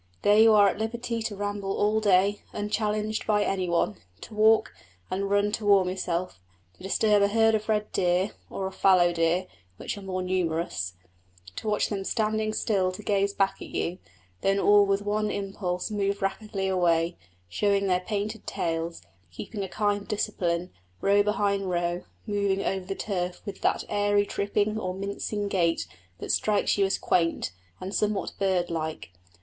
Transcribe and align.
There 0.23 0.39
you 0.39 0.53
are 0.55 0.67
at 0.67 0.79
liberty 0.79 1.21
to 1.21 1.35
ramble 1.35 1.77
all 1.77 1.99
day 1.99 2.41
unchallenged 2.53 3.27
by 3.27 3.43
any 3.43 3.69
one; 3.69 3.97
to 4.21 4.33
walk, 4.33 4.73
and 5.11 5.29
run 5.29 5.51
to 5.51 5.65
warm 5.67 5.89
yourself; 5.89 6.39
to 6.73 6.81
disturb 6.81 7.21
a 7.21 7.27
herd 7.27 7.53
of 7.53 7.69
red 7.69 7.91
deer, 7.91 8.31
or 8.49 8.65
of 8.65 8.73
fallow 8.73 9.13
deer, 9.13 9.45
which 9.77 9.99
are 9.99 10.01
more 10.01 10.23
numerous; 10.23 10.93
to 11.57 11.67
watch 11.67 11.89
them 11.89 12.03
standing 12.03 12.51
still 12.51 12.91
to 12.93 13.03
gaze 13.03 13.31
back 13.31 13.57
at 13.61 13.67
you, 13.67 13.99
then 14.41 14.57
all 14.59 14.87
with 14.87 15.03
one 15.03 15.29
impulse 15.29 15.91
move 15.91 16.23
rapidly 16.23 16.67
away, 16.67 17.15
showing 17.47 17.85
their 17.85 17.99
painted 17.99 18.47
tails, 18.47 19.03
keeping 19.29 19.61
a 19.61 19.69
kind 19.69 20.01
of 20.01 20.07
discipline, 20.07 20.71
row 20.99 21.21
behind 21.21 21.69
row, 21.69 22.01
moving 22.25 22.65
over 22.65 22.87
the 22.87 22.95
turf 22.95 23.43
with 23.45 23.61
that 23.61 23.83
airy 23.87 24.25
tripping 24.25 24.79
or 24.79 24.95
mincing 24.95 25.47
gait 25.47 25.85
that 26.17 26.31
strikes 26.31 26.75
you 26.75 26.87
as 26.87 26.97
quaint 26.97 27.51
and 27.79 27.93
somewhat 27.93 28.31
bird 28.39 28.71
like. 28.71 29.11